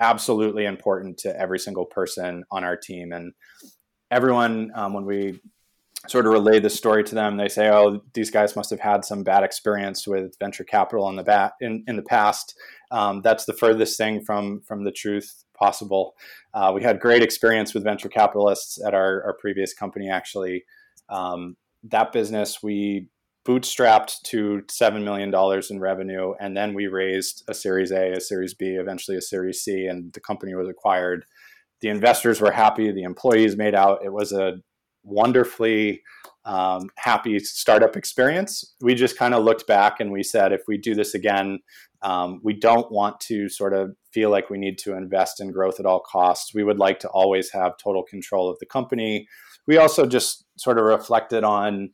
[0.00, 3.34] absolutely important to every single person on our team, and
[4.10, 5.38] everyone um, when we
[6.08, 9.04] sort of relay the story to them, they say, "Oh, these guys must have had
[9.04, 12.54] some bad experience with venture capital in the bat in, in the past."
[12.90, 16.14] Um, that's the furthest thing from from the truth possible.
[16.54, 20.10] Uh, we had great experience with venture capitalists at our, our previous company.
[20.10, 20.64] Actually,
[21.08, 23.08] um, that business we
[23.44, 25.32] bootstrapped to $7 million
[25.70, 26.34] in revenue.
[26.40, 30.12] And then we raised a Series A, a Series B, eventually a Series C, and
[30.12, 31.24] the company was acquired.
[31.80, 32.92] The investors were happy.
[32.92, 34.04] The employees made out.
[34.04, 34.58] It was a
[35.02, 36.02] wonderfully
[36.44, 38.74] um, happy startup experience.
[38.80, 41.58] We just kind of looked back and we said, if we do this again,
[42.02, 45.78] um, we don't want to sort of feel like we need to invest in growth
[45.78, 46.54] at all costs.
[46.54, 49.26] We would like to always have total control of the company.
[49.66, 51.90] We also just sort of reflected on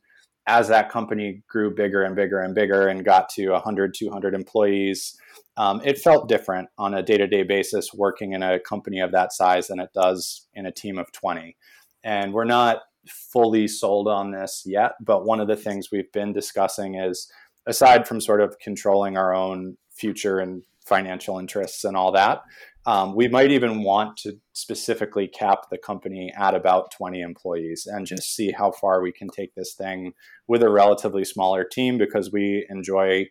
[0.49, 5.15] as that company grew bigger and bigger and bigger and got to 100, 200 employees,
[5.57, 9.11] um, it felt different on a day to day basis working in a company of
[9.11, 11.55] that size than it does in a team of 20.
[12.03, 16.33] And we're not fully sold on this yet, but one of the things we've been
[16.33, 17.31] discussing is
[17.67, 22.41] aside from sort of controlling our own future and financial interests and all that,
[22.85, 28.07] um, we might even want to specifically cap the company at about 20 employees and
[28.07, 30.13] just see how far we can take this thing
[30.47, 33.27] with a relatively smaller team because we enjoy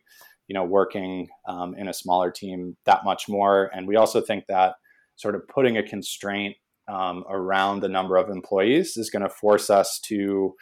[0.47, 3.71] you know working um, in a smaller team that much more.
[3.75, 4.75] And we also think that
[5.16, 6.57] sort of putting a constraint
[6.88, 10.55] um, around the number of employees is going to force us to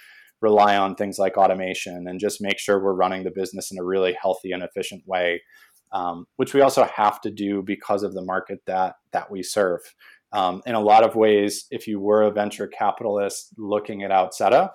[0.42, 3.85] rely on things like automation and just make sure we're running the business in a
[3.85, 5.40] really healthy and efficient way
[5.92, 9.81] um, which we also have to do because of the market that that we serve.
[10.33, 14.70] Um, in a lot of ways, if you were a venture capitalist looking at Outseta,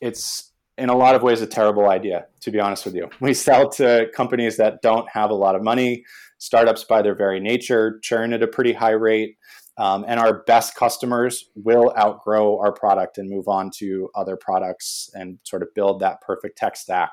[0.00, 2.26] it's in a lot of ways a terrible idea.
[2.40, 5.62] To be honest with you, we sell to companies that don't have a lot of
[5.62, 6.04] money.
[6.38, 9.36] Startups, by their very nature, churn at a pretty high rate.
[9.76, 15.10] Um, and our best customers will outgrow our product and move on to other products
[15.14, 17.10] and sort of build that perfect tech stack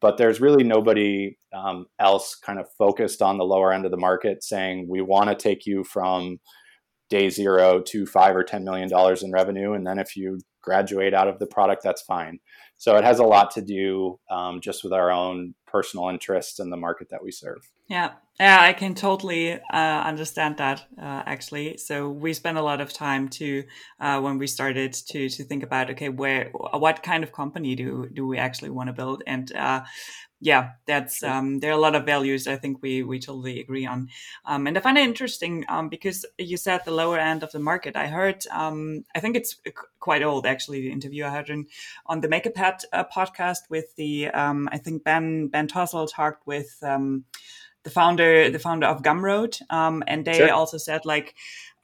[0.00, 3.96] but there's really nobody um, else kind of focused on the lower end of the
[3.96, 6.38] market saying we want to take you from
[7.08, 11.14] day zero to five or ten million dollars in revenue and then if you graduate
[11.14, 12.38] out of the product that's fine.
[12.76, 16.70] So it has a lot to do um, just with our own personal interests in
[16.70, 17.70] the market that we serve.
[17.88, 21.76] Yeah yeah i can totally uh, understand that uh, actually.
[21.76, 23.64] So we spent a lot of time to
[24.00, 28.08] uh, when we started to to think about okay where what kind of company do
[28.12, 29.22] do we actually want to build?
[29.26, 29.82] And uh,
[30.42, 33.86] yeah, that's um, there are a lot of values I think we we totally agree
[33.86, 34.08] on,
[34.44, 37.58] um, and I find it interesting um, because you said the lower end of the
[37.58, 37.96] market.
[37.96, 39.60] I heard um, I think it's
[40.00, 41.66] quite old actually the interview I heard in,
[42.06, 46.78] on the MakerPad uh, podcast with the um, I think Ben Ben Tossell talked with
[46.82, 47.24] um,
[47.82, 50.52] the founder the founder of Gumroad, and they sure.
[50.52, 51.34] also said like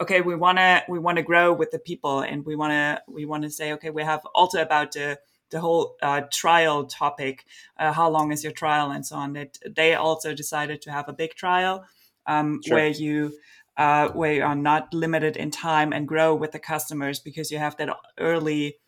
[0.00, 3.02] okay we want to we want to grow with the people and we want to
[3.08, 5.18] we want to say okay we have also about the
[5.50, 7.44] the whole uh, trial topic,
[7.78, 9.32] uh, how long is your trial, and so on.
[9.34, 11.84] That they also decided to have a big trial
[12.26, 12.76] um, sure.
[12.76, 13.34] where you
[13.76, 17.58] uh, where you are not limited in time and grow with the customers because you
[17.58, 18.78] have that early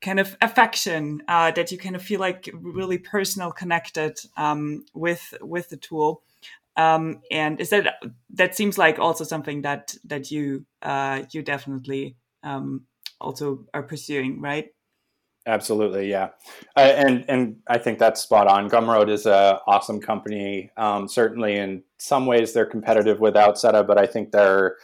[0.00, 5.34] kind of affection uh, that you kind of feel like really personal connected um, with
[5.40, 6.22] with the tool.
[6.76, 7.94] Um, and is that
[8.34, 12.82] that seems like also something that that you uh, you definitely um,
[13.20, 14.68] also are pursuing, right?
[15.46, 16.30] Absolutely, yeah,
[16.76, 18.68] uh, and and I think that's spot on.
[18.68, 20.70] Gumroad is a awesome company.
[20.76, 24.76] Um, certainly, in some ways, they're competitive with Outseta, but I think they're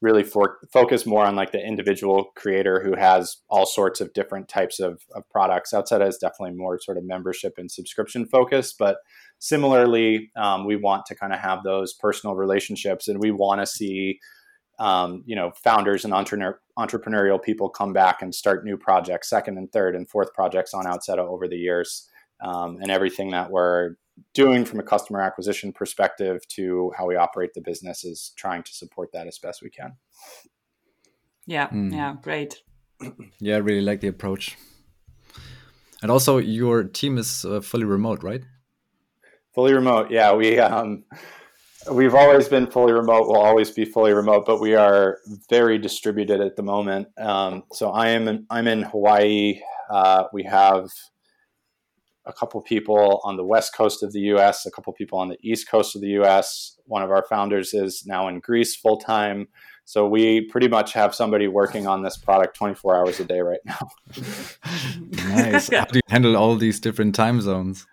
[0.00, 4.48] really for, focus more on like the individual creator who has all sorts of different
[4.48, 5.72] types of, of products.
[5.72, 8.98] Outseta is definitely more sort of membership and subscription focused, but
[9.38, 13.66] similarly, um, we want to kind of have those personal relationships, and we want to
[13.66, 14.18] see
[14.80, 19.58] um, you know, founders and entrepreneur, entrepreneurial people come back and start new projects, second
[19.58, 22.08] and third and fourth projects on Outseta over the years.
[22.42, 23.96] Um, and everything that we're
[24.34, 28.72] doing from a customer acquisition perspective to how we operate the business is trying to
[28.72, 29.96] support that as best we can.
[31.46, 31.92] Yeah, mm.
[31.92, 32.62] yeah, great.
[33.40, 34.58] Yeah, I really like the approach.
[36.02, 38.42] And also, your team is uh, fully remote, right?
[39.54, 40.34] Fully remote, yeah.
[40.34, 41.04] We um,
[41.90, 43.26] We've always been fully remote.
[43.26, 45.18] We'll always be fully remote, but we are
[45.48, 47.08] very distributed at the moment.
[47.16, 49.60] Um, so I am in, I'm in Hawaii.
[49.88, 50.90] Uh, we have
[52.26, 55.38] a couple people on the west coast of the U.S., a couple people on the
[55.42, 56.78] east coast of the U.S.
[56.86, 59.48] One of our founders is now in Greece full time.
[59.84, 63.58] So we pretty much have somebody working on this product 24 hours a day right
[63.64, 63.78] now.
[65.10, 65.68] nice.
[65.72, 67.86] How do you handle all these different time zones?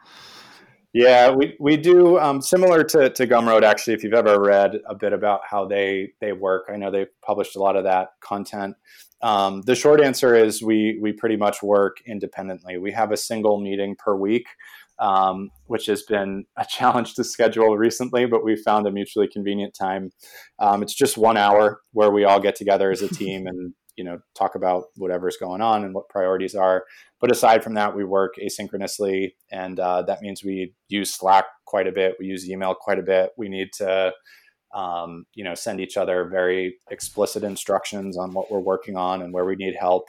[0.93, 3.63] Yeah, we, we do um, similar to, to Gumroad.
[3.63, 7.07] Actually, if you've ever read a bit about how they they work, I know they've
[7.21, 8.75] published a lot of that content.
[9.21, 12.77] Um, the short answer is we we pretty much work independently.
[12.77, 14.47] We have a single meeting per week,
[14.99, 19.73] um, which has been a challenge to schedule recently, but we found a mutually convenient
[19.73, 20.11] time.
[20.59, 24.03] Um, it's just one hour where we all get together as a team and you
[24.03, 26.85] know talk about whatever's going on and what priorities are
[27.19, 31.87] but aside from that we work asynchronously and uh, that means we use slack quite
[31.87, 34.13] a bit we use email quite a bit we need to
[34.73, 39.33] um, you know send each other very explicit instructions on what we're working on and
[39.33, 40.07] where we need help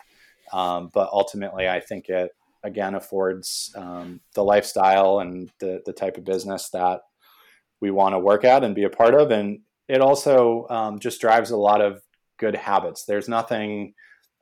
[0.53, 2.31] um, but ultimately i think it
[2.65, 7.01] again affords um, the lifestyle and the, the type of business that
[7.81, 11.21] we want to work at and be a part of and it also um, just
[11.21, 12.03] drives a lot of
[12.39, 13.05] good habits.
[13.05, 13.95] There's nothing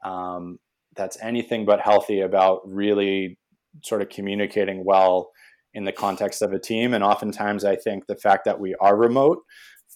[0.04, 0.58] um,
[0.94, 3.38] that's anything but healthy about really
[3.82, 5.30] sort of communicating well
[5.74, 6.94] in the context of a team.
[6.94, 9.38] And oftentimes, I think the fact that we are remote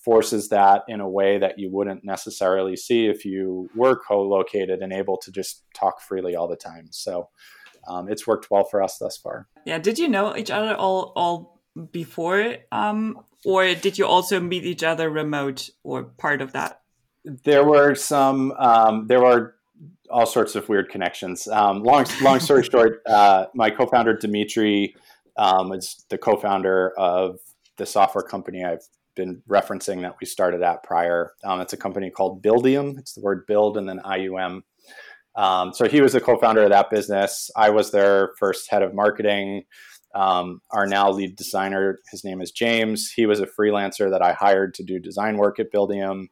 [0.05, 4.93] forces that in a way that you wouldn't necessarily see if you were co-located and
[4.93, 6.89] able to just talk freely all the time.
[6.91, 7.29] So
[7.87, 9.49] um, it's worked well for us thus far.
[9.65, 9.79] Yeah.
[9.79, 11.61] Did you know each other all all
[11.93, 16.81] before, um, or did you also meet each other remote or part of that?
[17.25, 19.55] there were some um, there were
[20.11, 21.47] all sorts of weird connections.
[21.49, 24.95] Um, long long story short, uh, my co-founder Dimitri
[25.37, 27.39] um, is the co-founder of
[27.77, 28.87] the software company I've
[29.17, 31.33] been referencing that we started at prior.
[31.45, 32.99] Um, it's a company called Buildium.
[32.99, 34.63] It's the word build and then IUM.
[35.37, 37.51] Um, so he was the co-founder of that business.
[37.57, 39.65] I was their first head of marketing.
[40.15, 43.13] Um, our now lead designer, his name is James.
[43.15, 46.27] He was a freelancer that I hired to do design work at Buildium.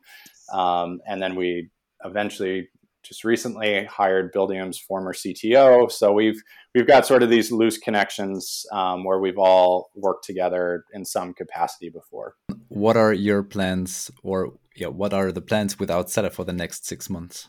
[0.53, 1.71] Um, and then we
[2.05, 2.69] eventually
[3.05, 5.91] just recently hired Buildium's former CTO.
[5.91, 6.43] So we've
[6.79, 11.35] we've got sort of these loose connections um, where we've all worked together in some
[11.35, 12.37] capacity before.
[12.69, 16.87] What are your plans, or yeah, what are the plans with Outseta for the next
[16.87, 17.49] six months?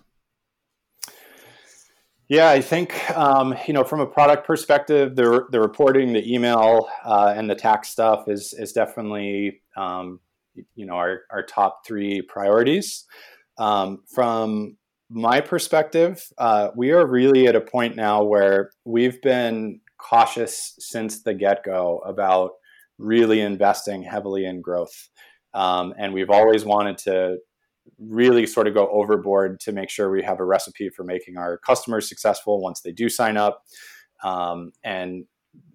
[2.27, 6.89] Yeah, I think um, you know from a product perspective, the the reporting, the email,
[7.05, 10.21] uh, and the tax stuff is is definitely um,
[10.73, 13.05] you know our, our top three priorities.
[13.59, 14.77] Um, from
[15.09, 21.23] my perspective, uh, we are really at a point now where we've been cautious since
[21.23, 22.51] the get go about
[22.97, 25.09] really investing heavily in growth.
[25.53, 27.37] Um, and we've always wanted to
[27.97, 31.57] really sort of go overboard to make sure we have a recipe for making our
[31.57, 33.63] customers successful once they do sign up.
[34.23, 35.25] Um, and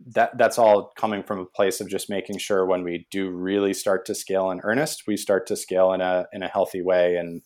[0.07, 3.75] that that's all coming from a place of just making sure when we do really
[3.75, 7.17] start to scale in earnest, we start to scale in a in a healthy way
[7.17, 7.43] and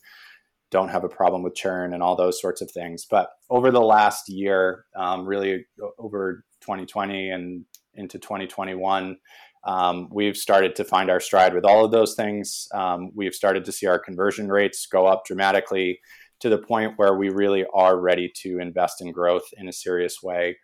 [0.71, 3.07] don't have a problem with churn and all those sorts of things.
[3.11, 5.67] But over the last year, um, really
[5.99, 7.65] over 2020 and
[7.95, 9.17] into 2021,
[9.65, 12.69] um, we've started to find our stride with all of those things.
[12.75, 16.01] Um, we've started to see our conversion rates go up dramatically
[16.41, 20.23] to the point where we really are ready to invest in growth in a serious
[20.23, 20.57] way.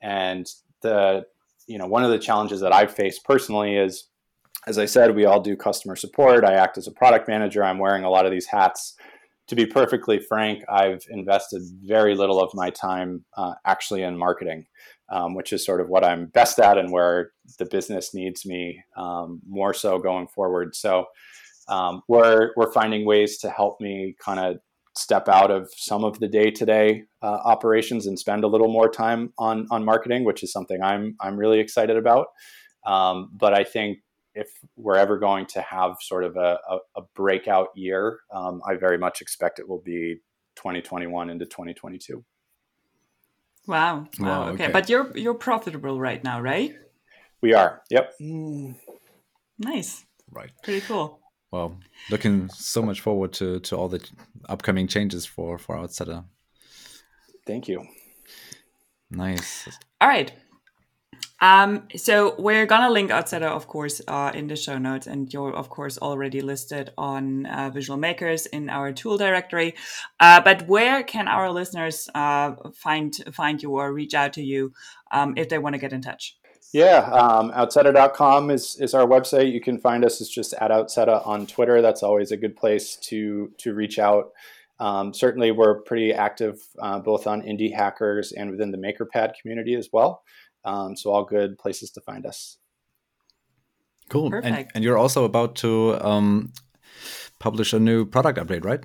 [0.00, 0.46] And
[0.80, 1.24] the
[1.68, 4.08] you know, one of the challenges that I've faced personally is,
[4.66, 6.44] as I said, we all do customer support.
[6.44, 7.62] I act as a product manager.
[7.62, 8.94] I'm wearing a lot of these hats.
[9.48, 14.66] To be perfectly frank, I've invested very little of my time uh, actually in marketing,
[15.10, 18.82] um, which is sort of what I'm best at and where the business needs me
[18.96, 20.76] um, more so going forward.
[20.76, 21.06] So
[21.68, 24.58] um, we're we're finding ways to help me kind of
[24.96, 29.32] step out of some of the day-to-day uh, operations and spend a little more time
[29.38, 32.26] on on marketing, which is something I'm I'm really excited about.
[32.86, 33.98] Um, but I think
[34.38, 38.76] if we're ever going to have sort of a, a, a breakout year, um, I
[38.76, 40.20] very much expect it will be
[40.56, 42.24] 2021 into 2022.
[43.66, 43.74] Wow.
[43.96, 44.06] Wow.
[44.18, 44.64] wow okay.
[44.64, 44.72] okay.
[44.72, 46.74] But you're you're profitable right now, right?
[47.40, 47.82] We are.
[47.90, 48.14] Yep.
[49.58, 50.04] Nice.
[50.30, 50.50] Right.
[50.62, 51.20] Pretty cool.
[51.50, 51.78] Well,
[52.10, 54.00] looking so much forward to to all the
[54.48, 56.24] upcoming changes for for Outseta.
[57.46, 57.86] Thank you.
[59.10, 59.68] Nice.
[60.00, 60.32] All right.
[61.40, 65.54] Um, so we're gonna link Outseta, of course, uh, in the show notes, and you're
[65.54, 69.74] of course already listed on uh, Visual Makers in our tool directory.
[70.18, 74.72] Uh, but where can our listeners uh, find find you or reach out to you
[75.12, 76.36] um, if they want to get in touch?
[76.72, 79.50] Yeah, um, outseta.com is, is our website.
[79.50, 80.20] You can find us.
[80.20, 81.80] It's just at Outseta on Twitter.
[81.80, 84.32] That's always a good place to to reach out.
[84.80, 89.74] Um, certainly, we're pretty active uh, both on indie hackers and within the MakerPad community
[89.74, 90.22] as well.
[90.64, 92.58] Um, so all good places to find us.
[94.08, 94.32] Cool.
[94.34, 96.52] And, and, you're also about to um,
[97.38, 98.80] publish a new product update, right?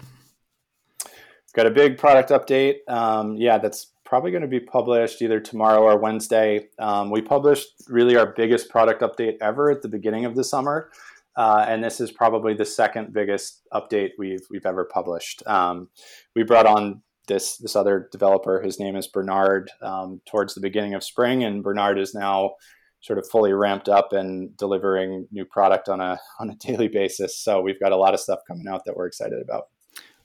[1.54, 2.80] Got a big product update.
[2.90, 6.68] Um, yeah, that's probably going to be published either tomorrow or Wednesday.
[6.78, 10.90] Um, we published really our biggest product update ever at the beginning of the summer.
[11.36, 15.42] Uh, and this is probably the second biggest update we've we've ever published.
[15.48, 15.90] Um,
[16.36, 18.62] we brought on this this other developer.
[18.62, 19.72] His name is Bernard.
[19.82, 22.56] Um, towards the beginning of spring, and Bernard is now
[23.02, 27.38] sort of fully ramped up and delivering new product on a on a daily basis.
[27.38, 29.68] So we've got a lot of stuff coming out that we're excited about.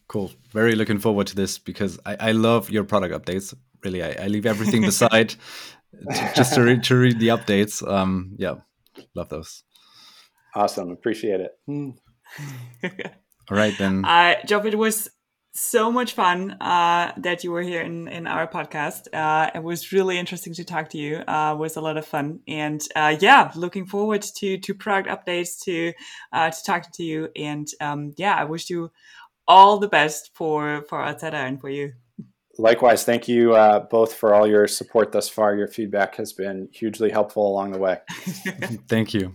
[0.08, 0.30] Cool.
[0.52, 3.54] Very looking forward to this because I, I love your product updates.
[3.84, 5.34] Really, I, I leave everything beside
[6.34, 7.86] just to read, to read the updates.
[7.86, 8.54] Um, yeah,
[9.14, 9.62] love those.
[10.54, 10.90] Awesome.
[10.90, 11.52] Appreciate it.
[13.50, 14.04] All right, then.
[14.04, 15.10] Uh, Geoff, it was
[15.58, 19.08] so much fun uh, that you were here in, in our podcast.
[19.12, 21.16] Uh, it was really interesting to talk to you.
[21.26, 25.08] Uh, it was a lot of fun, and uh, yeah, looking forward to to product
[25.08, 25.92] updates, to
[26.32, 28.90] uh, to talking to you, and um, yeah, I wish you
[29.46, 31.92] all the best for for Outseta and for you.
[32.58, 35.54] Likewise, thank you uh, both for all your support thus far.
[35.54, 37.98] Your feedback has been hugely helpful along the way.
[38.88, 39.34] thank you.